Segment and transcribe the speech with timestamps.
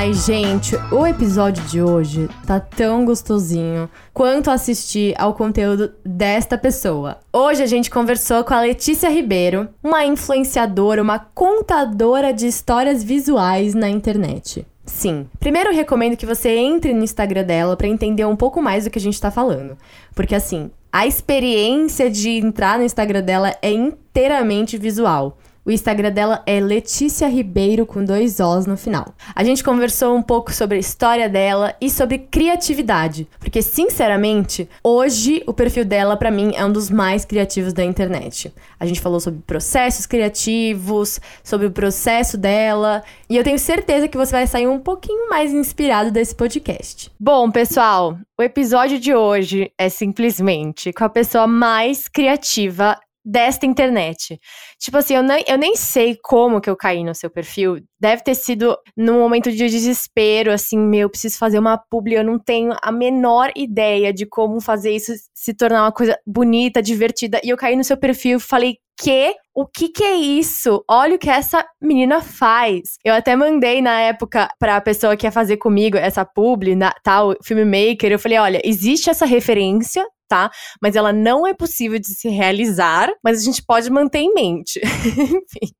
[0.00, 7.18] Ai, gente, o episódio de hoje tá tão gostosinho quanto assistir ao conteúdo desta pessoa.
[7.30, 13.74] Hoje a gente conversou com a Letícia Ribeiro, uma influenciadora, uma contadora de histórias visuais
[13.74, 14.66] na internet.
[14.86, 15.28] Sim.
[15.38, 18.98] Primeiro recomendo que você entre no Instagram dela para entender um pouco mais do que
[18.98, 19.76] a gente tá falando.
[20.14, 25.36] Porque assim, a experiência de entrar no Instagram dela é inteiramente visual.
[25.64, 29.14] O Instagram dela é Letícia Ribeiro com dois Os no final.
[29.34, 35.42] A gente conversou um pouco sobre a história dela e sobre criatividade, porque sinceramente, hoje
[35.46, 38.52] o perfil dela para mim é um dos mais criativos da internet.
[38.78, 44.16] A gente falou sobre processos criativos, sobre o processo dela, e eu tenho certeza que
[44.16, 47.12] você vai sair um pouquinho mais inspirado desse podcast.
[47.20, 54.38] Bom, pessoal, o episódio de hoje é simplesmente com a pessoa mais criativa desta internet.
[54.78, 57.78] Tipo assim, eu nem, eu nem sei como que eu caí no seu perfil.
[58.00, 62.38] Deve ter sido num momento de desespero, assim, meu, preciso fazer uma publi, eu não
[62.38, 67.40] tenho a menor ideia de como fazer isso se tornar uma coisa bonita, divertida.
[67.44, 69.34] E eu caí no seu perfil e falei, que?
[69.54, 70.84] O que que é isso?
[70.88, 72.98] Olha o que essa menina faz.
[73.04, 77.34] Eu até mandei na época pra pessoa que ia fazer comigo essa publi, na, tal,
[77.42, 80.48] filmmaker, eu falei, olha, existe essa referência, tá?
[80.80, 84.80] Mas ela não é possível de se realizar, mas a gente pode manter em mente.
[84.86, 85.74] Enfim.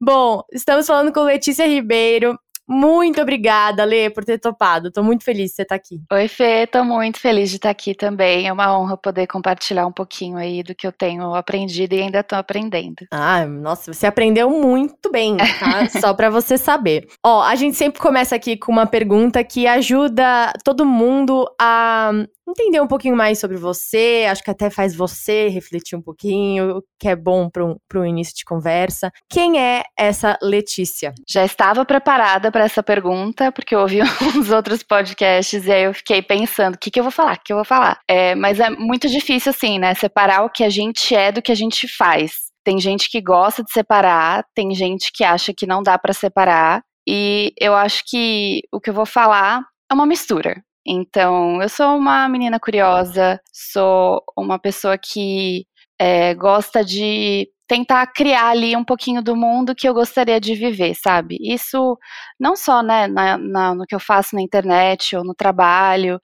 [0.00, 2.38] Bom, estamos falando com Letícia Ribeiro,
[2.72, 4.92] muito obrigada, Lê, por ter topado.
[4.92, 6.00] Tô muito feliz de você estar tá aqui.
[6.12, 8.46] Oi, Fê, tô muito feliz de estar aqui também.
[8.46, 12.22] É uma honra poder compartilhar um pouquinho aí do que eu tenho aprendido e ainda
[12.22, 13.04] tô aprendendo.
[13.10, 15.88] Ah, nossa, você aprendeu muito bem, tá?
[16.00, 17.08] Só para você saber.
[17.26, 22.12] Ó, a gente sempre começa aqui com uma pergunta que ajuda todo mundo a
[22.50, 26.82] entender um pouquinho mais sobre você, acho que até faz você refletir um pouquinho, o
[26.98, 29.10] que é bom para um, um início de conversa.
[29.28, 31.14] Quem é essa Letícia?
[31.28, 34.00] Já estava preparada para essa pergunta, porque eu ouvi
[34.36, 37.40] uns outros podcasts e aí eu fiquei pensando, o que, que eu vou falar, o
[37.44, 37.98] que eu vou falar?
[38.08, 41.52] É, mas é muito difícil, assim, né, separar o que a gente é do que
[41.52, 42.50] a gente faz.
[42.64, 46.82] Tem gente que gosta de separar, tem gente que acha que não dá para separar,
[47.08, 50.62] e eu acho que o que eu vou falar é uma mistura.
[50.86, 55.66] Então, eu sou uma menina curiosa, sou uma pessoa que
[55.98, 60.94] é, gosta de tentar criar ali um pouquinho do mundo que eu gostaria de viver,
[60.94, 61.36] sabe?
[61.40, 61.98] Isso
[62.38, 66.18] não só né, na, na, no que eu faço na internet ou no trabalho,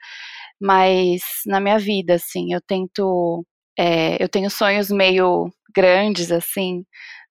[0.61, 3.45] mas na minha vida, assim, eu tento,
[3.79, 6.85] é, eu tenho sonhos meio grandes, assim,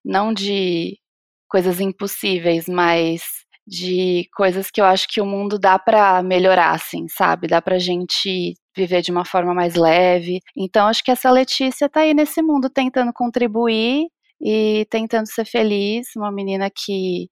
[0.04, 0.98] não de
[1.50, 3.24] coisas impossíveis, mas
[3.68, 7.48] de coisas que eu acho que o mundo dá para melhorar, assim, sabe?
[7.48, 10.40] Dá pra gente viver de uma forma mais leve.
[10.56, 14.08] Então, acho que essa Letícia tá aí nesse mundo tentando contribuir
[14.42, 17.30] e tentando ser feliz, uma menina que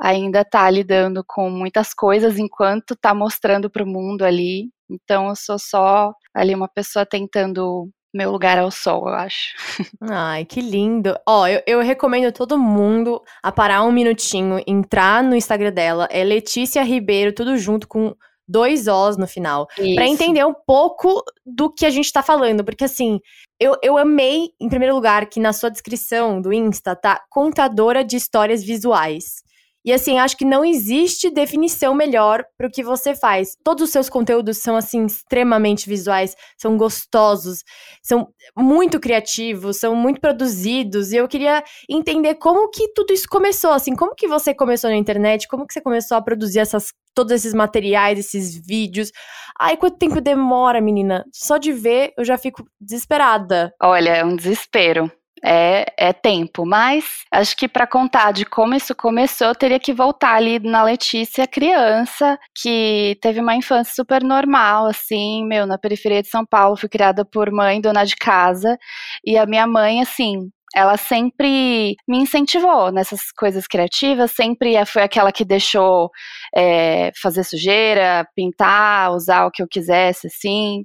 [0.00, 4.70] ainda tá lidando com muitas coisas enquanto tá mostrando para o mundo ali.
[4.90, 9.54] Então, eu sou só ali uma pessoa tentando meu lugar ao sol, eu acho.
[10.02, 11.16] Ai, que lindo.
[11.24, 16.08] Ó, eu, eu recomendo todo mundo a parar um minutinho, entrar no Instagram dela.
[16.10, 18.12] É Letícia Ribeiro, tudo junto com
[18.48, 19.68] dois Os no final.
[19.94, 22.64] para entender um pouco do que a gente tá falando.
[22.64, 23.20] Porque assim,
[23.60, 28.16] eu, eu amei, em primeiro lugar, que na sua descrição do Insta tá contadora de
[28.16, 29.46] histórias visuais.
[29.84, 33.56] E assim, acho que não existe definição melhor para o que você faz.
[33.62, 37.62] Todos os seus conteúdos são assim extremamente visuais, são gostosos,
[38.02, 41.12] são muito criativos, são muito produzidos.
[41.12, 44.96] E eu queria entender como que tudo isso começou, assim, como que você começou na
[44.96, 49.10] internet, como que você começou a produzir essas todos esses materiais, esses vídeos.
[49.58, 51.24] Ai, quanto tempo demora, menina?
[51.32, 53.72] Só de ver eu já fico desesperada.
[53.82, 55.10] Olha, é um desespero
[55.44, 56.64] é, é tempo.
[56.66, 60.82] Mas acho que para contar de como isso começou, eu teria que voltar ali na
[60.82, 66.76] Letícia, criança, que teve uma infância super normal, assim, meu, na periferia de São Paulo,
[66.76, 68.76] fui criada por mãe, dona de casa,
[69.24, 75.32] e a minha mãe, assim, ela sempre me incentivou nessas coisas criativas, sempre foi aquela
[75.32, 76.10] que deixou
[76.54, 80.84] é, fazer sujeira, pintar, usar o que eu quisesse, assim,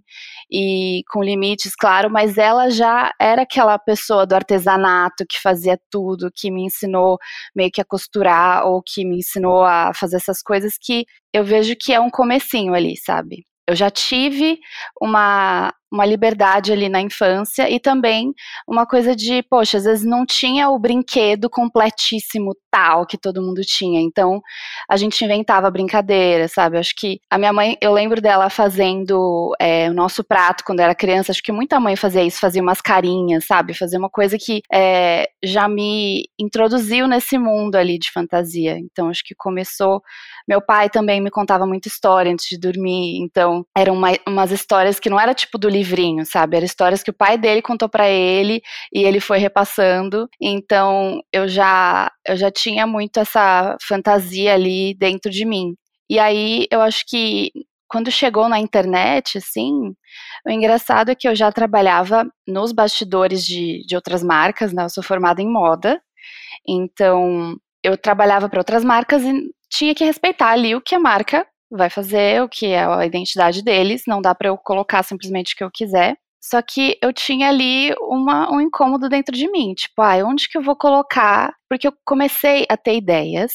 [0.52, 6.32] e com limites, claro, mas ela já era aquela pessoa do artesanato que fazia tudo,
[6.34, 7.18] que me ensinou
[7.56, 11.76] meio que a costurar, ou que me ensinou a fazer essas coisas que eu vejo
[11.76, 13.46] que é um comecinho ali, sabe?
[13.68, 14.60] Eu já tive
[15.02, 18.34] uma, uma liberdade ali na infância e também
[18.68, 23.62] uma coisa de, poxa, às vezes não tinha o brinquedo completíssimo tal que todo mundo
[23.62, 24.02] tinha.
[24.02, 24.42] Então
[24.90, 26.80] a gente inventava brincadeira, sabe?
[26.80, 30.96] Acho que a minha mãe, eu lembro dela fazendo é, o nosso prato quando era
[30.96, 31.32] criança.
[31.32, 33.76] Acho que muita mãe fazia isso, fazia umas carinhas, sabe?
[33.76, 38.80] Fazia uma coisa que é, já me introduziu nesse mundo ali de fantasia.
[38.80, 40.02] Então acho que começou.
[40.48, 43.20] Meu pai também me contava muita história antes de dormir.
[43.22, 46.58] Então eram uma, umas histórias que não era tipo do livro livrinho, sabe?
[46.58, 48.62] Eram histórias que o pai dele contou para ele
[48.94, 50.28] e ele foi repassando.
[50.42, 55.76] Então eu já eu já tinha muito essa fantasia ali dentro de mim.
[56.10, 57.52] E aí eu acho que
[57.88, 59.94] quando chegou na internet, assim,
[60.48, 64.86] o engraçado é que eu já trabalhava nos bastidores de, de outras marcas, né?
[64.86, 66.02] Eu sou formada em moda,
[66.68, 71.46] então eu trabalhava para outras marcas e tinha que respeitar ali o que a marca
[71.78, 75.58] vai fazer o que é a identidade deles, não dá para eu colocar simplesmente o
[75.58, 76.16] que eu quiser.
[76.42, 80.58] Só que eu tinha ali uma, um incômodo dentro de mim, tipo, ah, onde que
[80.58, 81.54] eu vou colocar?
[81.70, 83.54] Porque eu comecei a ter ideias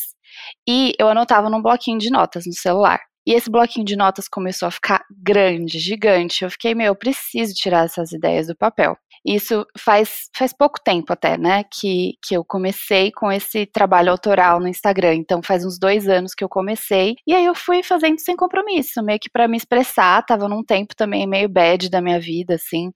[0.66, 3.00] e eu anotava num bloquinho de notas no celular.
[3.26, 6.42] E esse bloquinho de notas começou a ficar grande, gigante.
[6.42, 8.96] Eu fiquei, meu, eu preciso tirar essas ideias do papel.
[9.28, 14.58] Isso faz, faz pouco tempo até, né, que, que eu comecei com esse trabalho autoral
[14.58, 15.16] no Instagram.
[15.16, 17.14] Então faz uns dois anos que eu comecei.
[17.26, 20.24] E aí eu fui fazendo sem compromisso, meio que para me expressar.
[20.24, 22.90] Tava num tempo também meio bad da minha vida, assim.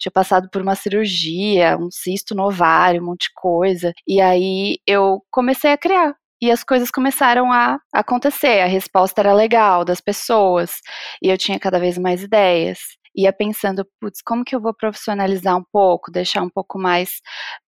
[0.00, 3.92] Tinha passado por uma cirurgia, um cisto no ovário, um monte de coisa.
[4.08, 8.60] E aí eu comecei a criar e as coisas começaram a acontecer.
[8.60, 10.80] A resposta era legal das pessoas
[11.22, 12.78] e eu tinha cada vez mais ideias
[13.16, 17.20] ia pensando, putz, como que eu vou profissionalizar um pouco, deixar um pouco mais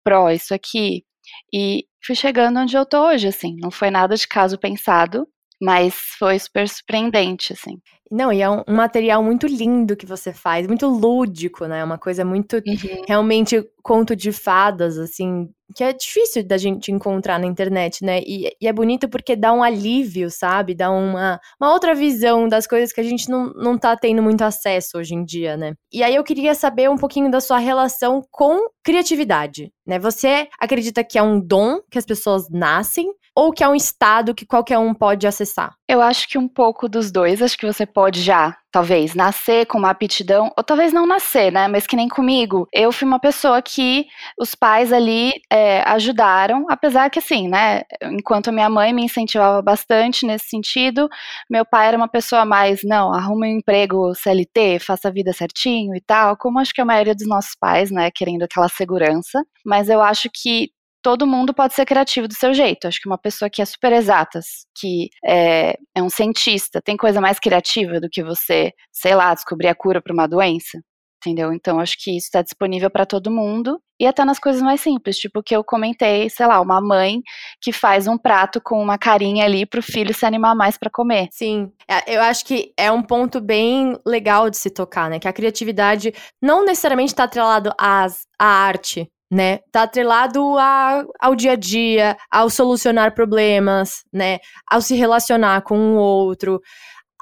[0.04, 1.04] pró isso aqui?
[1.52, 5.26] E fui chegando onde eu tô hoje, assim, não foi nada de caso pensado,
[5.60, 7.78] mas foi super surpreendente, assim.
[8.10, 11.84] Não, e é um, um, material muito lindo que você faz, muito lúdico, né?
[11.84, 13.02] Uma coisa muito uhum.
[13.06, 18.20] realmente conto de fadas, assim, que é difícil da gente encontrar na internet, né?
[18.20, 20.74] E, e, é bonito porque dá um alívio, sabe?
[20.74, 24.42] Dá uma, uma outra visão das coisas que a gente não, não tá tendo muito
[24.42, 25.72] acesso hoje em dia, né?
[25.90, 29.98] E aí eu queria saber um pouquinho da sua relação com criatividade, né?
[29.98, 34.34] Você acredita que é um dom que as pessoas nascem ou que é um estado
[34.34, 35.72] que qualquer um pode acessar?
[35.88, 37.40] Eu acho que um pouco dos dois.
[37.40, 41.68] Acho que você pode já, talvez, nascer com uma aptidão, ou talvez não nascer, né?
[41.68, 42.68] Mas que nem comigo.
[42.72, 44.06] Eu fui uma pessoa que
[44.38, 47.82] os pais ali é, ajudaram, apesar que, assim, né?
[48.02, 51.08] Enquanto minha mãe me incentivava bastante nesse sentido,
[51.50, 55.94] meu pai era uma pessoa mais, não, arruma um emprego CLT, faça a vida certinho
[55.94, 58.10] e tal, como acho que a maioria dos nossos pais, né?
[58.10, 59.42] Querendo aquela segurança.
[59.64, 60.70] Mas eu acho que
[61.08, 62.86] todo mundo pode ser criativo do seu jeito.
[62.86, 67.18] Acho que uma pessoa que é super exatas, que é, é um cientista, tem coisa
[67.18, 70.78] mais criativa do que você, sei lá, descobrir a cura para uma doença.
[71.16, 71.50] Entendeu?
[71.50, 75.18] Então, acho que isso está disponível para todo mundo e até nas coisas mais simples,
[75.18, 77.22] tipo que eu comentei, sei lá, uma mãe
[77.60, 80.90] que faz um prato com uma carinha ali para o filho se animar mais para
[80.90, 81.28] comer.
[81.32, 85.18] Sim, é, eu acho que é um ponto bem legal de se tocar, né?
[85.18, 89.58] Que a criatividade não necessariamente está atrelado às, à arte, né?
[89.70, 94.38] Tá atrelado a, ao dia a dia, ao solucionar problemas, né?
[94.70, 96.60] Ao se relacionar com o outro,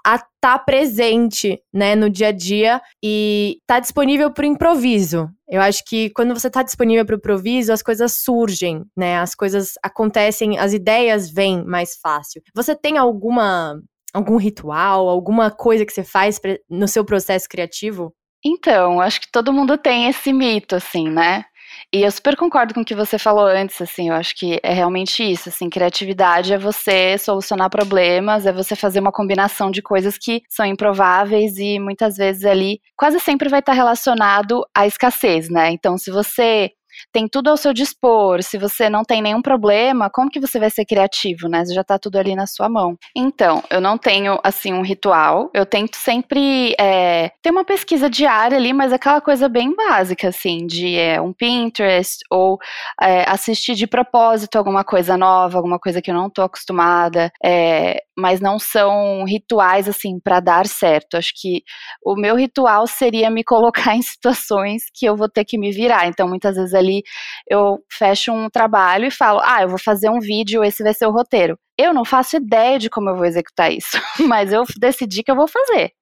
[0.07, 5.29] a estar tá presente, né, no dia a dia e tá disponível para o improviso.
[5.49, 9.19] Eu acho que quando você tá disponível para o improviso, as coisas surgem, né?
[9.19, 12.41] As coisas acontecem, as ideias vêm mais fácil.
[12.55, 13.81] Você tem alguma
[14.15, 16.41] algum ritual, alguma coisa que você faz
[16.71, 18.15] no seu processo criativo?
[18.45, 21.45] Então, acho que todo mundo tem esse mito, assim, né?
[21.93, 24.73] E eu super concordo com o que você falou antes, assim, eu acho que é
[24.73, 30.19] realmente isso, assim, criatividade é você solucionar problemas, é você fazer uma combinação de coisas
[30.19, 35.71] que são improváveis e muitas vezes ali quase sempre vai estar relacionado à escassez, né?
[35.71, 36.71] Então, se você
[37.13, 40.71] tem tudo ao seu dispor, se você não tem nenhum problema, como que você vai
[40.71, 41.65] ser criativo, né?
[41.73, 42.97] Já tá tudo ali na sua mão.
[43.17, 45.51] Então, eu não tenho, assim, um ritual.
[45.55, 50.67] Eu tento sempre é, ter uma pesquisa diária ali, mas aquela coisa bem básica, assim,
[50.67, 52.59] de é, um Pinterest ou
[53.01, 57.31] é, assistir de propósito alguma coisa nova, alguma coisa que eu não tô acostumada.
[57.45, 61.17] É, mas não são rituais assim para dar certo.
[61.17, 61.63] Acho que
[62.05, 66.07] o meu ritual seria me colocar em situações que eu vou ter que me virar.
[66.07, 67.03] Então, muitas vezes ali ali
[67.49, 71.07] eu fecho um trabalho e falo, ah, eu vou fazer um vídeo, esse vai ser
[71.07, 71.59] o roteiro.
[71.79, 75.37] Eu não faço ideia de como eu vou executar isso, mas eu decidi que eu
[75.37, 75.93] vou fazer.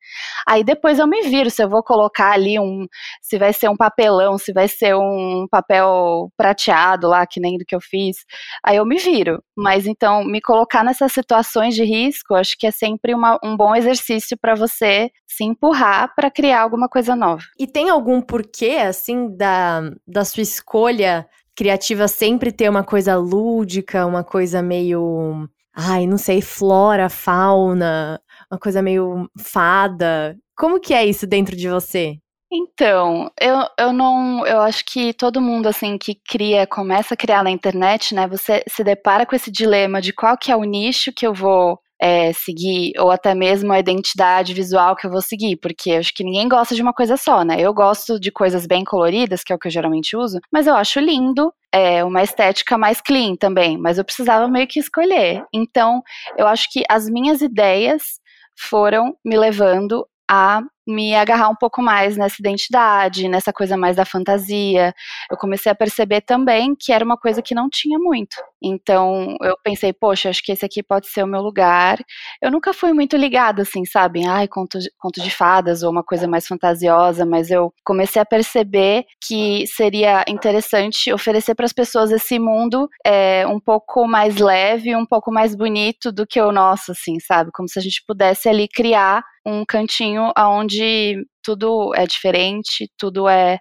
[0.47, 2.87] Aí depois eu me viro se eu vou colocar ali um,
[3.21, 7.65] se vai ser um papelão, se vai ser um papel prateado lá, que nem do
[7.65, 8.19] que eu fiz.
[8.63, 9.43] Aí eu me viro.
[9.57, 13.75] Mas então, me colocar nessas situações de risco, acho que é sempre uma, um bom
[13.75, 17.43] exercício para você se empurrar para criar alguma coisa nova.
[17.59, 21.27] E tem algum porquê, assim, da, da sua escolha
[21.57, 28.59] criativa sempre ter uma coisa lúdica, uma coisa meio ai, não sei, flora, fauna, uma
[28.59, 30.37] coisa meio fada.
[30.57, 32.19] Como que é isso dentro de você?
[32.53, 34.47] Então, eu, eu não.
[34.47, 38.29] Eu acho que todo mundo, assim, que cria, começa a criar na internet, né?
[38.29, 41.81] Você se depara com esse dilema de qual que é o nicho que eu vou
[42.05, 46.13] é, seguir, ou até mesmo a identidade visual que eu vou seguir, porque eu acho
[46.13, 47.59] que ninguém gosta de uma coisa só, né?
[47.59, 50.75] Eu gosto de coisas bem coloridas, que é o que eu geralmente uso, mas eu
[50.75, 55.43] acho lindo, é, uma estética mais clean também, mas eu precisava meio que escolher.
[55.51, 56.03] Então,
[56.37, 58.21] eu acho que as minhas ideias
[58.55, 64.05] foram me levando a me agarrar um pouco mais nessa identidade, nessa coisa mais da
[64.05, 64.95] fantasia.
[65.31, 68.37] Eu comecei a perceber também que era uma coisa que não tinha muito.
[68.63, 71.99] Então eu pensei, poxa, acho que esse aqui pode ser o meu lugar.
[72.43, 74.27] Eu nunca fui muito ligada, assim, sabe?
[74.27, 79.05] Ai, conto, conto de fadas ou uma coisa mais fantasiosa, mas eu comecei a perceber
[79.27, 85.07] que seria interessante oferecer para as pessoas esse mundo é, um pouco mais leve, um
[85.07, 87.51] pouco mais bonito do que o nosso, assim, sabe?
[87.53, 93.29] Como se a gente pudesse ali criar um cantinho onde onde tudo é diferente, tudo
[93.29, 93.59] é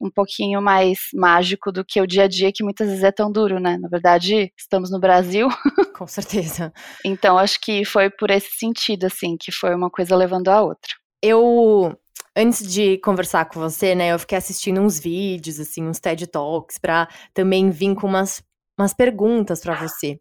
[0.00, 3.30] um pouquinho mais mágico do que o dia a dia, que muitas vezes é tão
[3.30, 3.78] duro, né?
[3.78, 5.48] Na verdade, estamos no Brasil.
[5.96, 6.72] Com certeza.
[7.04, 10.92] então, acho que foi por esse sentido, assim, que foi uma coisa levando a outra.
[11.22, 11.96] Eu
[12.36, 16.78] antes de conversar com você, né, eu fiquei assistindo uns vídeos, assim, uns TED Talks,
[16.78, 18.42] pra também vir com umas,
[18.78, 20.18] umas perguntas para você.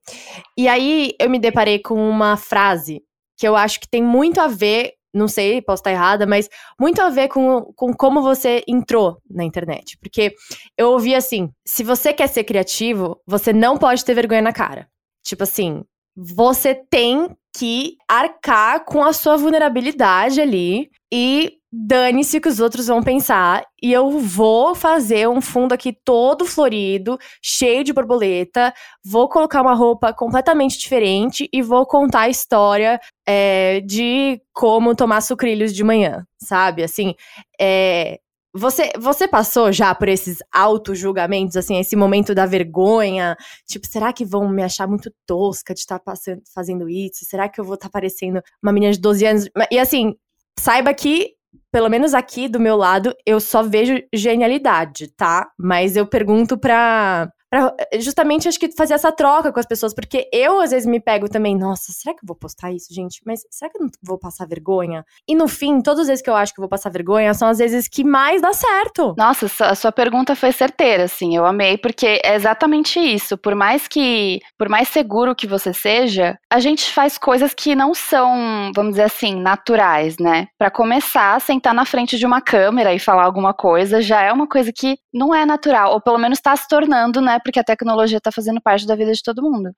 [0.58, 3.02] E aí eu me deparei com uma frase
[3.38, 6.50] que eu acho que tem muito a ver não sei, posso estar errada, mas
[6.80, 9.98] muito a ver com, com como você entrou na internet.
[10.00, 10.34] Porque
[10.78, 14.88] eu ouvi assim: se você quer ser criativo, você não pode ter vergonha na cara.
[15.24, 15.84] Tipo assim,
[16.16, 22.88] você tem que arcar com a sua vulnerabilidade ali e dane-se o que os outros
[22.88, 23.64] vão pensar.
[23.82, 28.74] E eu vou fazer um fundo aqui todo florido, cheio de borboleta.
[29.06, 35.22] Vou colocar uma roupa completamente diferente e vou contar a história é, de como tomar
[35.22, 36.84] sucrilhos de manhã, sabe?
[36.84, 37.14] Assim,
[37.60, 38.20] é,
[38.54, 43.36] você, você passou já por esses auto-julgamentos, assim, esse momento da vergonha?
[43.68, 46.14] Tipo, será que vão me achar muito tosca de estar tá
[46.54, 47.26] fazendo isso?
[47.26, 49.50] Será que eu vou estar parecendo uma menina de 12 anos?
[49.72, 50.16] E assim,
[50.58, 51.34] saiba que
[51.72, 55.50] pelo menos aqui do meu lado, eu só vejo genialidade, tá?
[55.58, 60.30] Mas eu pergunto pra, Pra justamente acho que fazer essa troca com as pessoas, porque
[60.32, 63.22] eu às vezes me pego também, nossa, será que eu vou postar isso, gente?
[63.26, 65.04] Mas será que eu não vou passar vergonha?
[65.28, 67.48] E no fim, todas as vezes que eu acho que eu vou passar vergonha são
[67.48, 69.16] as vezes que mais dá certo.
[69.18, 73.38] Nossa, a sua pergunta foi certeira, assim, eu amei, porque é exatamente isso.
[73.38, 77.94] Por mais que, por mais seguro que você seja, a gente faz coisas que não
[77.94, 80.48] são, vamos dizer assim, naturais, né?
[80.58, 84.48] Para começar, sentar na frente de uma câmera e falar alguma coisa já é uma
[84.48, 87.39] coisa que não é natural, ou pelo menos está se tornando, né?
[87.44, 89.72] Porque a tecnologia está fazendo parte da vida de todo mundo.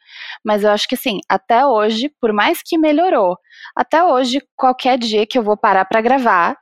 [0.44, 3.38] Mas eu acho que assim, até hoje, por mais que melhorou,
[3.76, 6.58] até hoje, qualquer dia que eu vou parar para gravar,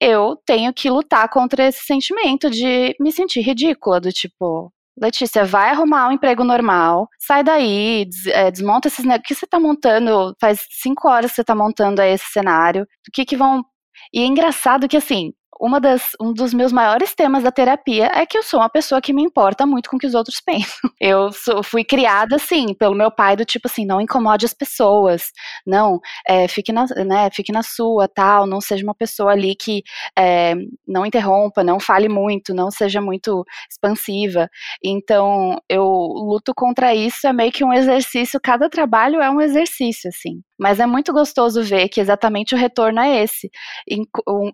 [0.00, 5.70] eu tenho que lutar contra esse sentimento de me sentir ridícula, do tipo, Letícia, vai
[5.70, 9.24] arrumar um emprego normal, sai daí, des, é, desmonta esses negócios.
[9.24, 10.34] O que você está montando?
[10.40, 12.84] Faz cinco horas que você está montando esse cenário.
[12.84, 13.62] O que que vão.
[14.12, 18.26] E é engraçado que, assim, uma das, um dos meus maiores temas da terapia é
[18.26, 20.90] que eu sou uma pessoa que me importa muito com o que os outros pensam.
[21.00, 25.30] Eu sou, fui criada assim, pelo meu pai, do tipo assim, não incomode as pessoas,
[25.66, 29.82] não, é, fique, na, né, fique na sua, tal, não seja uma pessoa ali que
[30.18, 30.54] é,
[30.86, 34.48] não interrompa, não fale muito, não seja muito expansiva.
[34.84, 40.08] Então, eu luto contra isso, é meio que um exercício, cada trabalho é um exercício,
[40.08, 40.40] assim.
[40.58, 43.50] Mas é muito gostoso ver que exatamente o retorno é esse.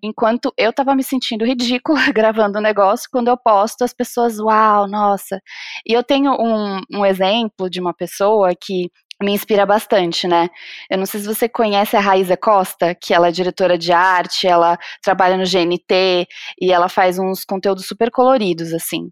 [0.02, 4.38] Enquanto eu estava me sentindo ridícula gravando o um negócio, quando eu posto, as pessoas,
[4.38, 5.40] uau, nossa.
[5.86, 8.90] E eu tenho um, um exemplo de uma pessoa que
[9.22, 10.48] me inspira bastante, né?
[10.90, 14.46] Eu não sei se você conhece a Raíza Costa, que ela é diretora de arte,
[14.46, 16.26] ela trabalha no GNT
[16.60, 19.10] e ela faz uns conteúdos super coloridos, assim.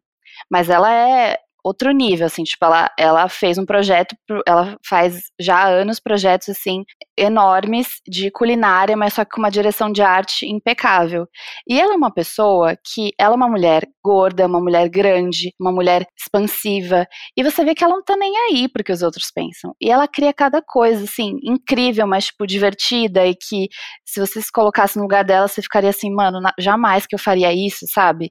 [0.50, 4.14] Mas ela é outro nível, assim, tipo, ela, ela fez um projeto,
[4.46, 6.84] ela faz já há anos projetos, assim,
[7.16, 11.26] enormes de culinária, mas só que com uma direção de arte impecável.
[11.68, 15.72] E ela é uma pessoa que, ela é uma mulher gorda, uma mulher grande, uma
[15.72, 19.74] mulher expansiva, e você vê que ela não tá nem aí porque os outros pensam.
[19.80, 23.68] E ela cria cada coisa, assim, incrível, mas, tipo, divertida, e que
[24.04, 27.52] se você se colocasse no lugar dela, você ficaria assim, mano, jamais que eu faria
[27.52, 28.30] isso, sabe?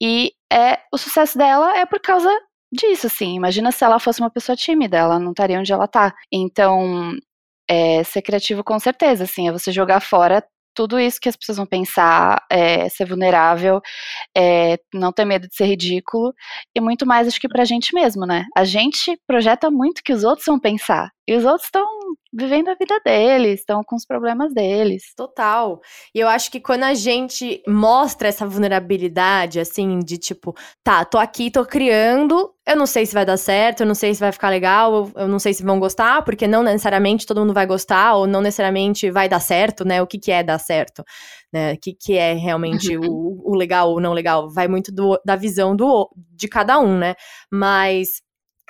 [0.00, 2.30] E é, o sucesso dela é por causa
[2.72, 3.34] disso, assim.
[3.36, 6.14] Imagina se ela fosse uma pessoa tímida, ela não estaria onde ela tá.
[6.32, 7.12] Então,
[7.68, 10.44] é, ser criativo com certeza, assim, é você jogar fora
[10.74, 13.80] tudo isso que as pessoas vão pensar, é, ser vulnerável,
[14.36, 16.32] é, não ter medo de ser ridículo,
[16.74, 18.46] e muito mais acho que pra gente mesmo, né?
[18.56, 21.86] A gente projeta muito que os outros vão pensar, e os outros estão
[22.32, 25.12] vivendo a vida deles, estão com os problemas deles.
[25.14, 25.80] Total.
[26.14, 31.18] E eu acho que quando a gente mostra essa vulnerabilidade, assim, de tipo, tá, tô
[31.18, 34.32] aqui, tô criando, eu não sei se vai dar certo, eu não sei se vai
[34.32, 38.14] ficar legal, eu não sei se vão gostar, porque não necessariamente todo mundo vai gostar,
[38.14, 40.00] ou não necessariamente vai dar certo, né?
[40.00, 41.04] O que, que é dar certo,
[41.52, 41.74] né?
[41.74, 44.50] O que, que é realmente o, o legal ou não legal?
[44.50, 47.14] Vai muito do, da visão do, de cada um, né?
[47.50, 48.22] Mas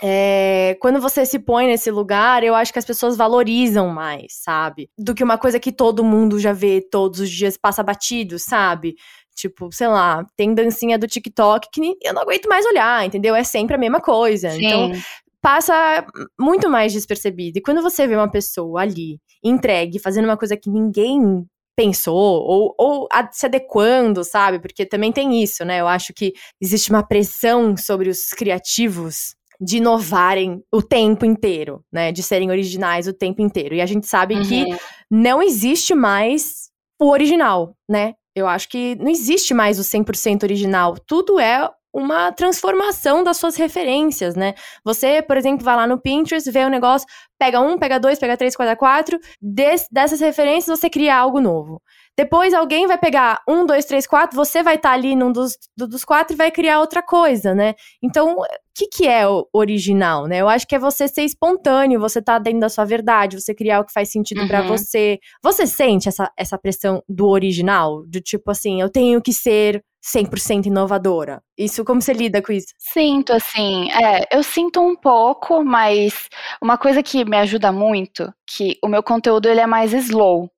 [0.05, 4.91] é, quando você se põe nesse lugar, eu acho que as pessoas valorizam mais, sabe?
[4.99, 8.97] Do que uma coisa que todo mundo já vê todos os dias, passa batido, sabe?
[9.37, 13.35] Tipo, sei lá, tem dancinha do TikTok que eu não aguento mais olhar, entendeu?
[13.37, 14.51] É sempre a mesma coisa.
[14.51, 14.67] Sim.
[14.67, 14.93] Então,
[15.41, 16.05] passa
[16.39, 17.59] muito mais despercebido.
[17.59, 22.75] E quando você vê uma pessoa ali, entregue, fazendo uma coisa que ninguém pensou, ou,
[22.77, 24.59] ou se adequando, sabe?
[24.59, 25.81] Porque também tem isso, né?
[25.81, 32.11] Eu acho que existe uma pressão sobre os criativos de inovarem o tempo inteiro, né?
[32.11, 33.77] De serem originais o tempo inteiro.
[33.77, 34.43] E a gente sabe uhum.
[34.43, 34.67] que
[35.09, 38.15] não existe mais o original, né?
[38.35, 40.97] Eu acho que não existe mais o 100% original.
[41.07, 44.55] Tudo é uma transformação das suas referências, né?
[44.85, 47.07] Você, por exemplo, vai lá no Pinterest, vê o um negócio,
[47.39, 51.81] pega um, pega dois, pega três, quatro, quatro, des, dessas referências você cria algo novo.
[52.17, 55.57] Depois alguém vai pegar um, dois, três, quatro, você vai estar tá ali num dos,
[55.77, 57.75] dos quatro e vai criar outra coisa, né?
[58.03, 60.39] Então, o que, que é o original, né?
[60.39, 63.81] Eu acho que é você ser espontâneo, você tá dentro da sua verdade, você criar
[63.81, 64.49] o que faz sentido uhum.
[64.49, 65.19] para você.
[65.43, 68.03] Você sente essa, essa pressão do original?
[68.07, 71.43] Do tipo assim, eu tenho que ser 100% inovadora.
[71.57, 72.75] Isso, como você lida com isso?
[72.79, 76.29] Sinto, assim, é, eu sinto um pouco, mas
[76.61, 80.51] uma coisa que me ajuda muito, que o meu conteúdo ele é mais slow.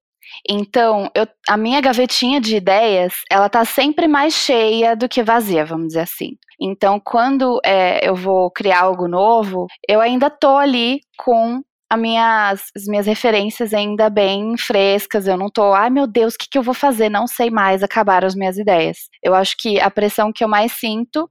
[0.48, 5.64] Então, eu, a minha gavetinha de ideias, ela tá sempre mais cheia do que vazia,
[5.64, 6.36] vamos dizer assim.
[6.60, 11.62] Então, quando é, eu vou criar algo novo, eu ainda tô ali com
[11.96, 15.26] minhas, as minhas referências ainda bem frescas.
[15.26, 17.08] Eu não tô, ai meu Deus, o que, que eu vou fazer?
[17.08, 19.08] Não sei mais, acabaram as minhas ideias.
[19.22, 21.28] Eu acho que a pressão que eu mais sinto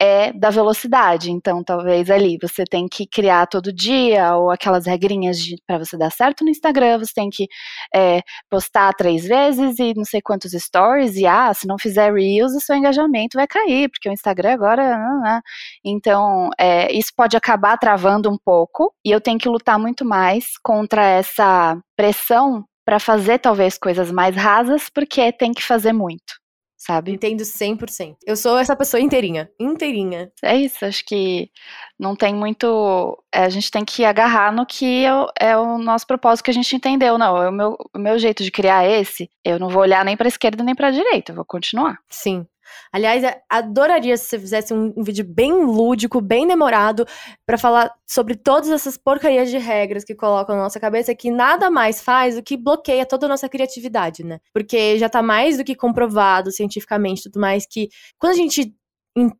[0.00, 1.30] é da velocidade.
[1.30, 6.10] Então, talvez ali você tem que criar todo dia, ou aquelas regrinhas para você dar
[6.10, 7.46] certo no Instagram, você tem que
[7.94, 12.52] é, postar três vezes e não sei quantos stories, e ah, se não fizer Reels,
[12.54, 14.98] o seu engajamento vai cair, porque o Instagram agora.
[14.98, 15.40] Não, não.
[15.84, 20.46] Então, é, isso pode acabar travando um pouco, e eu tenho que lutar muito mais
[20.62, 26.37] contra essa pressão para fazer talvez coisas mais rasas, porque tem que fazer muito
[26.78, 27.12] sabe?
[27.12, 28.16] Entendo 100%.
[28.24, 30.30] Eu sou essa pessoa inteirinha, inteirinha.
[30.42, 31.50] É isso, acho que
[31.98, 33.22] não tem muito.
[33.34, 36.50] É, a gente tem que agarrar no que é o, é o nosso propósito que
[36.52, 37.18] a gente entendeu.
[37.18, 40.16] Não, é o meu, o meu jeito de criar esse, eu não vou olhar nem
[40.16, 41.98] para esquerda nem para direita, eu vou continuar.
[42.08, 42.46] Sim.
[42.92, 47.06] Aliás, adoraria se você fizesse um, um vídeo bem lúdico, bem demorado,
[47.46, 51.70] para falar sobre todas essas porcarias de regras que colocam na nossa cabeça, que nada
[51.70, 54.40] mais faz do que bloqueia toda a nossa criatividade, né?
[54.52, 58.74] Porque já tá mais do que comprovado cientificamente, tudo mais, que quando a gente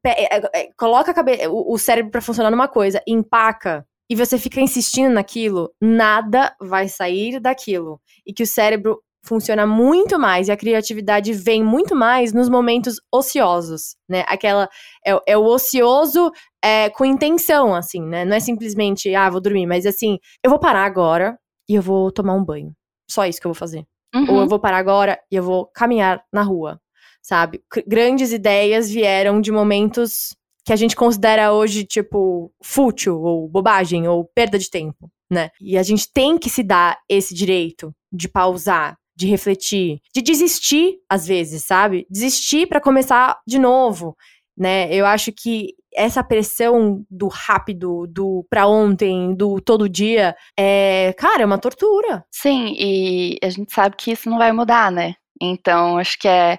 [0.05, 4.39] é, é, é, coloca cabeça, o, o cérebro para funcionar numa coisa, empaca e você
[4.39, 8.01] fica insistindo naquilo, nada vai sair daquilo.
[8.27, 12.97] E que o cérebro funciona muito mais e a criatividade vem muito mais nos momentos
[13.13, 14.25] ociosos, né?
[14.27, 14.69] Aquela
[15.07, 16.33] é, é o ocioso
[16.65, 18.25] é, com intenção, assim, né?
[18.25, 21.39] Não é simplesmente ah vou dormir, mas assim eu vou parar agora
[21.69, 22.73] e eu vou tomar um banho.
[23.11, 23.85] Só isso que eu vou fazer.
[24.15, 24.31] Uhum.
[24.31, 26.81] Ou eu vou parar agora e eu vou caminhar na rua,
[27.23, 27.63] sabe?
[27.73, 34.09] C grandes ideias vieram de momentos que a gente considera hoje tipo fútil ou bobagem
[34.09, 35.51] ou perda de tempo, né?
[35.61, 40.99] E a gente tem que se dar esse direito de pausar, de refletir, de desistir
[41.09, 42.07] às vezes, sabe?
[42.09, 44.17] Desistir para começar de novo,
[44.57, 44.95] né?
[44.95, 51.43] Eu acho que essa pressão do rápido, do pra ontem, do todo dia, é, cara,
[51.43, 52.25] é uma tortura.
[52.31, 55.15] Sim, e a gente sabe que isso não vai mudar, né?
[55.41, 56.59] Então, acho que é,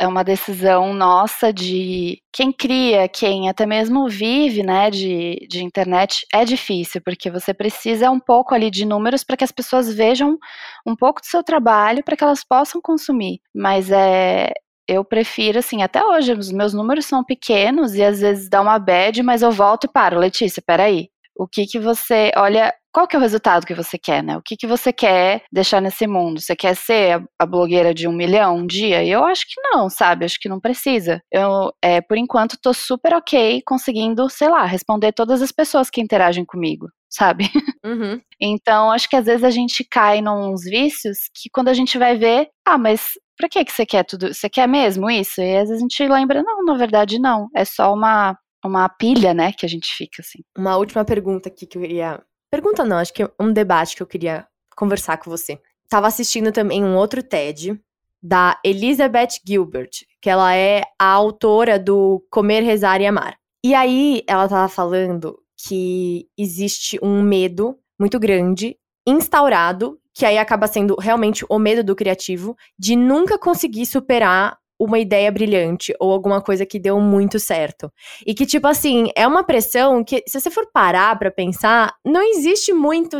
[0.00, 6.26] é uma decisão nossa de quem cria, quem até mesmo vive, né, de, de internet,
[6.32, 10.38] é difícil, porque você precisa um pouco ali de números para que as pessoas vejam
[10.86, 13.40] um pouco do seu trabalho, para que elas possam consumir.
[13.54, 14.52] Mas é,
[14.88, 18.78] eu prefiro, assim, até hoje, os meus números são pequenos e às vezes dá uma
[18.78, 20.18] bad, mas eu volto e paro.
[20.18, 21.11] Letícia, peraí.
[21.36, 22.30] O que que você.
[22.36, 24.36] Olha, qual que é o resultado que você quer, né?
[24.36, 26.40] O que que você quer deixar nesse mundo?
[26.40, 29.04] Você quer ser a, a blogueira de um milhão um dia?
[29.04, 30.24] Eu acho que não, sabe?
[30.24, 31.22] Acho que não precisa.
[31.32, 36.00] Eu, é, por enquanto, tô super ok conseguindo, sei lá, responder todas as pessoas que
[36.00, 37.44] interagem comigo sabe?
[37.84, 38.20] Uhum.
[38.40, 42.16] Então, acho que às vezes a gente cai nos vícios que quando a gente vai
[42.16, 44.32] ver, ah, mas pra que que você quer tudo?
[44.32, 45.40] Você quer mesmo isso?
[45.40, 47.48] E às vezes a gente lembra, não, na verdade não.
[47.56, 50.40] É só uma, uma pilha, né, que a gente fica assim.
[50.56, 52.22] Uma última pergunta aqui que eu queria.
[52.50, 54.46] Pergunta não, acho que é um debate que eu queria
[54.76, 55.60] conversar com você.
[55.88, 57.78] Tava assistindo também um outro TED
[58.22, 63.36] da Elizabeth Gilbert, que ela é a autora do Comer, Rezar e Amar.
[63.64, 70.66] E aí ela tava falando que existe um medo muito grande instaurado, que aí acaba
[70.66, 76.40] sendo realmente o medo do criativo, de nunca conseguir superar uma ideia brilhante ou alguma
[76.40, 77.92] coisa que deu muito certo.
[78.26, 82.22] E que, tipo assim, é uma pressão que, se você for parar pra pensar, não
[82.22, 83.16] existe muito.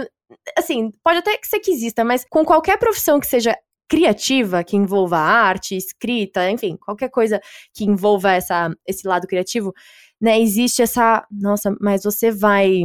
[0.59, 3.57] Assim, pode até ser que exista, mas com qualquer profissão que seja
[3.89, 7.41] criativa, que envolva arte, escrita, enfim, qualquer coisa
[7.75, 9.73] que envolva essa, esse lado criativo,
[10.21, 10.41] né?
[10.41, 11.27] Existe essa.
[11.31, 12.83] Nossa, mas você vai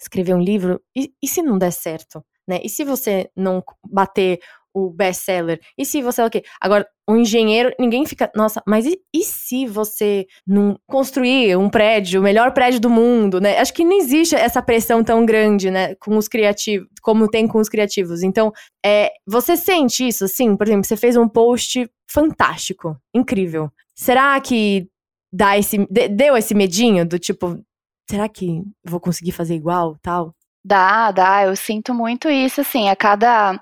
[0.00, 2.24] escrever um livro, e, e se não der certo?
[2.48, 2.58] Né?
[2.64, 4.40] E se você não bater
[4.74, 5.60] o best-seller?
[5.76, 6.22] E se você?
[6.60, 11.68] Agora, o um engenheiro, ninguém fica, nossa, mas e, e, se você não construir um
[11.68, 13.58] prédio, o melhor prédio do mundo, né?
[13.58, 17.58] Acho que não existe essa pressão tão grande, né, com os criativos, como tem com
[17.58, 18.22] os criativos.
[18.22, 18.52] Então,
[18.84, 20.56] é, você sente isso, assim?
[20.56, 23.70] Por exemplo, você fez um post fantástico, incrível.
[23.94, 24.88] Será que
[25.32, 27.58] dá esse, deu esse medinho do tipo,
[28.08, 30.34] será que vou conseguir fazer igual, tal?
[30.64, 33.58] Dá, dá, eu sinto muito isso, assim, a cada.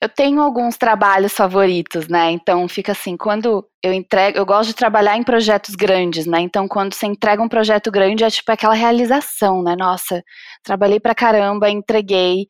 [0.00, 2.30] Eu tenho alguns trabalhos favoritos, né?
[2.30, 6.40] Então fica assim, quando eu entrego, eu gosto de trabalhar em projetos grandes, né?
[6.40, 9.76] Então quando você entrega um projeto grande é tipo aquela realização, né?
[9.76, 10.22] Nossa,
[10.62, 12.46] trabalhei pra caramba, entreguei,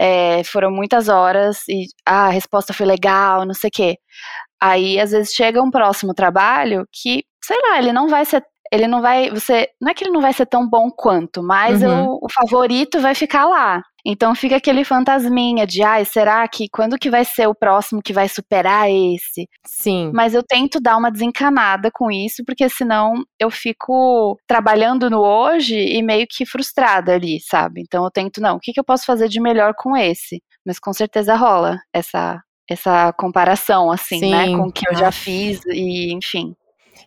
[0.00, 3.98] é, foram muitas horas e ah, a resposta foi legal, não sei o quê.
[4.60, 8.86] Aí às vezes chega um próximo trabalho que, sei lá, ele não vai ser ele
[8.86, 12.06] não vai, você, não é que ele não vai ser tão bom quanto, mas uhum.
[12.06, 13.82] o, o, favorito vai ficar lá.
[14.04, 18.12] Então fica aquele fantasminha de, ai, será que quando que vai ser o próximo que
[18.12, 19.48] vai superar esse?
[19.64, 20.10] Sim.
[20.12, 25.76] Mas eu tento dar uma desencanada com isso, porque senão eu fico trabalhando no hoje
[25.76, 27.80] e meio que frustrada ali, sabe?
[27.82, 30.42] Então eu tento, não, o que, que eu posso fazer de melhor com esse?
[30.66, 34.52] Mas com certeza rola essa essa comparação, assim, né, Sim.
[34.52, 36.54] né, com o que eu já fiz e, enfim.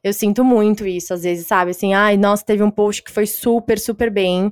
[0.03, 1.71] Eu sinto muito isso, às vezes, sabe?
[1.71, 4.51] Assim, ai, nossa, teve um post que foi super, super bem.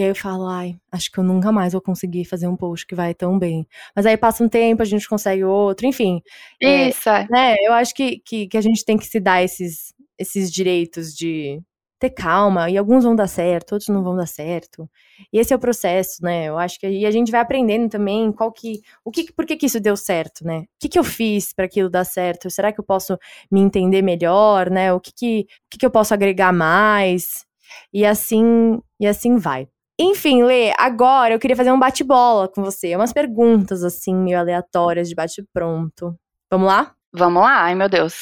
[0.00, 2.86] E aí eu falo, ai, acho que eu nunca mais vou conseguir fazer um post
[2.86, 3.66] que vai tão bem.
[3.94, 6.22] Mas aí passa um tempo, a gente consegue outro, enfim.
[6.58, 7.26] É, isso, é.
[7.28, 11.14] Né, eu acho que, que, que a gente tem que se dar esses, esses direitos
[11.14, 11.60] de,
[11.98, 14.88] ter calma, e alguns vão dar certo, outros não vão dar certo.
[15.30, 16.46] E esse é o processo, né?
[16.46, 19.54] Eu acho que e a gente vai aprendendo também qual que, o que, por que
[19.54, 20.60] que isso deu certo, né?
[20.60, 22.48] O que que eu fiz para aquilo dar certo?
[22.48, 23.18] Será que eu posso
[23.50, 24.94] me entender melhor, né?
[24.94, 27.44] O que que, o que que eu posso agregar mais?
[27.92, 29.68] E assim, e assim vai.
[30.02, 35.10] Enfim, Lê, agora eu queria fazer um bate-bola com você, umas perguntas assim meio aleatórias
[35.10, 36.16] de bate-pronto.
[36.50, 36.94] Vamos lá?
[37.12, 38.14] Vamos lá, ai meu Deus.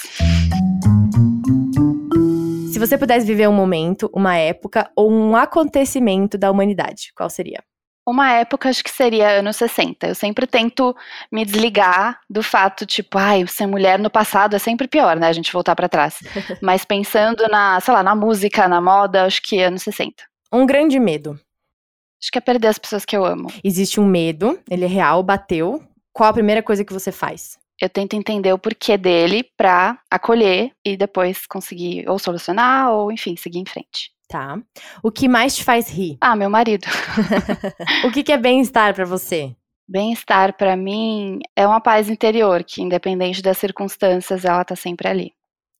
[2.73, 7.63] Se você pudesse viver um momento, uma época ou um acontecimento da humanidade, qual seria?
[8.05, 10.09] Uma época, acho que seria anos 60.
[10.09, 10.97] Eu sempre tento
[11.31, 15.29] me desligar do fato, tipo, ai, ser mulher no passado é sempre pior, né?
[15.29, 16.19] A gente voltar para trás.
[16.61, 20.25] Mas pensando na, sei lá, na música, na moda, acho que anos 60.
[20.53, 21.39] Um grande medo.
[22.21, 23.49] Acho que é perder as pessoas que eu amo.
[23.63, 25.83] Existe um medo, ele é real, bateu.
[26.13, 27.59] Qual a primeira coisa que você faz?
[27.81, 33.37] eu tento entender o porquê dele para acolher e depois conseguir ou solucionar ou, enfim,
[33.37, 34.11] seguir em frente.
[34.29, 34.59] Tá.
[35.03, 36.19] O que mais te faz rir?
[36.21, 36.87] Ah, meu marido.
[38.05, 39.55] o que, que é bem-estar para você?
[39.89, 45.33] Bem-estar para mim é uma paz interior que, independente das circunstâncias, ela tá sempre ali.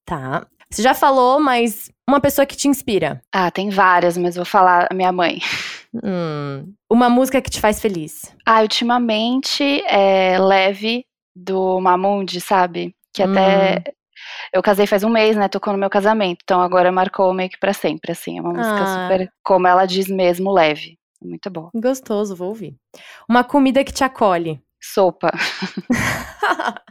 [0.03, 0.47] Tá.
[0.71, 3.21] Você já falou, mas uma pessoa que te inspira?
[3.31, 5.39] Ah, tem várias, mas vou falar a minha mãe.
[5.93, 8.35] Hum, uma música que te faz feliz?
[8.45, 12.95] Ah, ultimamente é Leve do Mamundi, sabe?
[13.13, 13.75] Que até.
[13.75, 13.93] Uhum.
[14.53, 15.47] Eu casei faz um mês, né?
[15.47, 16.39] Tocou no meu casamento.
[16.43, 18.37] Então agora marcou meio que pra sempre, assim.
[18.37, 19.09] É uma música ah.
[19.09, 20.97] super, como ela diz mesmo, leve.
[21.21, 21.69] Muito bom.
[21.73, 22.75] Gostoso, vou ouvir.
[23.27, 24.61] Uma comida que te acolhe.
[24.81, 25.31] Sopa.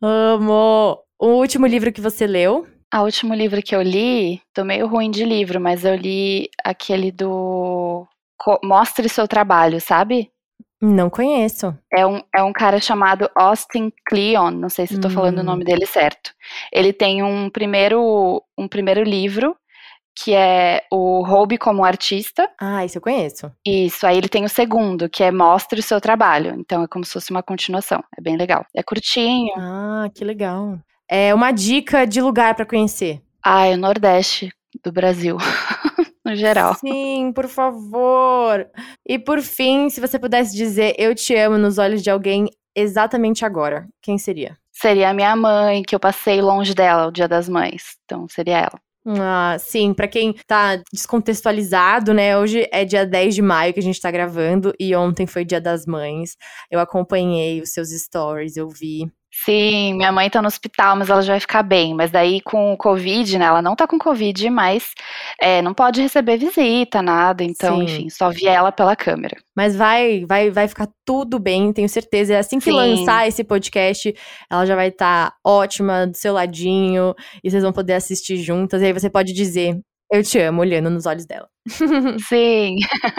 [0.00, 0.98] Amo!
[1.18, 2.66] O último livro que você leu?
[2.94, 7.10] O último livro que eu li, tô meio ruim de livro, mas eu li aquele
[7.10, 8.06] do
[8.62, 10.30] Mostre seu trabalho, sabe?
[10.80, 11.76] Não conheço.
[11.92, 15.14] É um, é um cara chamado Austin Kleon, não sei se estou hum.
[15.14, 15.66] falando o nome hum.
[15.66, 16.30] dele certo.
[16.72, 19.56] Ele tem um primeiro, um primeiro livro
[20.16, 22.48] que é o Roube como Artista.
[22.60, 23.50] Ah, isso eu conheço.
[23.66, 26.54] Isso, aí ele tem o segundo, que é Mostre o seu trabalho.
[26.56, 28.02] Então é como se fosse uma continuação.
[28.16, 28.64] É bem legal.
[28.72, 29.52] É curtinho.
[29.56, 30.78] Ah, que legal.
[31.16, 33.22] É uma dica de lugar para conhecer.
[33.40, 35.36] Ah, é o Nordeste do Brasil.
[36.26, 36.74] no geral.
[36.74, 38.66] Sim, por favor.
[39.06, 43.44] E por fim, se você pudesse dizer eu te amo nos olhos de alguém exatamente
[43.44, 44.58] agora, quem seria?
[44.72, 47.96] Seria a minha mãe, que eu passei longe dela o Dia das Mães.
[48.04, 48.80] Então seria ela.
[49.06, 52.36] Ah, sim, para quem tá descontextualizado, né?
[52.36, 55.60] Hoje é dia 10 de maio que a gente tá gravando e ontem foi Dia
[55.60, 56.36] das Mães.
[56.68, 59.08] Eu acompanhei os seus stories, eu vi.
[59.42, 61.92] Sim, minha mãe tá no hospital, mas ela já vai ficar bem.
[61.92, 63.46] Mas daí com o Covid, né?
[63.46, 64.92] Ela não tá com Covid, mas
[65.40, 67.42] é, não pode receber visita, nada.
[67.42, 67.84] Então, Sim.
[67.84, 69.36] enfim, só vi ela pela câmera.
[69.54, 72.38] Mas vai, vai, vai ficar tudo bem, tenho certeza.
[72.38, 72.72] Assim que Sim.
[72.72, 74.14] lançar esse podcast,
[74.48, 78.82] ela já vai estar tá ótima, do seu ladinho, e vocês vão poder assistir juntas.
[78.82, 79.78] E aí você pode dizer:
[80.12, 81.53] Eu te amo, olhando nos olhos dela.
[82.28, 82.76] Sim.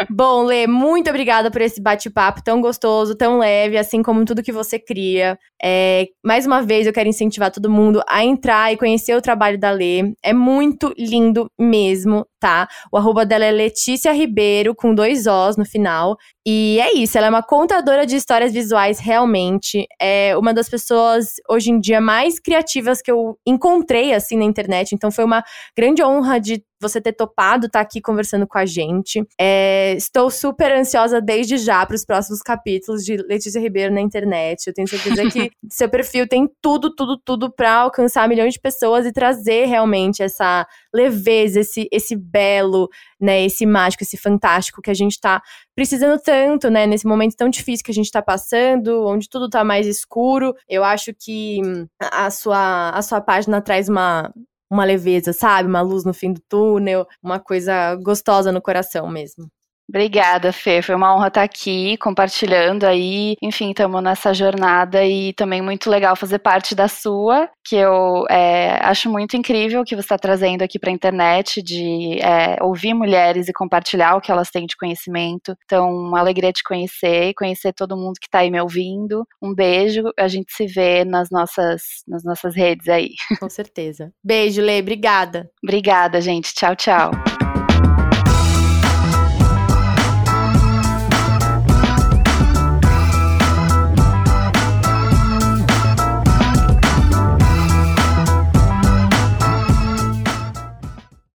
[0.09, 4.51] Bom, Lê, muito obrigada por esse bate-papo tão gostoso, tão leve, assim como tudo que
[4.51, 5.37] você cria.
[5.61, 9.57] É, mais uma vez, eu quero incentivar todo mundo a entrar e conhecer o trabalho
[9.57, 10.13] da Lê.
[10.23, 12.67] É muito lindo mesmo, tá?
[12.91, 16.15] O arroba dela é Letícia Ribeiro, com dois Os no final.
[16.45, 19.87] E é isso, ela é uma contadora de histórias visuais, realmente.
[19.99, 24.93] É uma das pessoas, hoje em dia, mais criativas que eu encontrei, assim, na internet.
[24.93, 25.43] Então, foi uma
[25.75, 29.23] grande honra de você ter topado estar tá aqui conversando com a gente.
[29.39, 34.67] É, estou super ansiosa desde já para os próximos capítulos de Letícia Ribeiro na internet.
[34.67, 39.05] Eu tenho certeza que seu perfil tem tudo, tudo, tudo para alcançar milhões de pessoas
[39.05, 44.93] e trazer realmente essa leveza, esse, esse belo, né, esse mágico, esse fantástico que a
[44.93, 45.41] gente está
[45.75, 49.63] precisando tanto, né, nesse momento tão difícil que a gente está passando, onde tudo está
[49.63, 50.53] mais escuro.
[50.67, 51.61] Eu acho que
[51.99, 54.33] a sua, a sua página traz uma,
[54.69, 55.67] uma leveza, sabe?
[55.69, 59.49] Uma luz no fim do túnel, uma coisa gostosa no coração mesmo.
[59.87, 60.81] Obrigada, Fê.
[60.81, 63.35] Foi uma honra estar aqui compartilhando aí.
[63.41, 68.79] Enfim, estamos nessa jornada e também muito legal fazer parte da sua, que eu é,
[68.83, 73.47] acho muito incrível que você está trazendo aqui para a internet, de é, ouvir mulheres
[73.47, 75.55] e compartilhar o que elas têm de conhecimento.
[75.65, 79.25] Então, uma alegria te conhecer e conhecer todo mundo que está aí me ouvindo.
[79.41, 80.03] Um beijo.
[80.17, 83.11] A gente se vê nas nossas, nas nossas redes aí.
[83.39, 84.11] Com certeza.
[84.23, 84.79] Beijo, Lê.
[84.79, 85.49] Obrigada.
[85.63, 86.53] Obrigada, gente.
[86.53, 87.11] Tchau, tchau.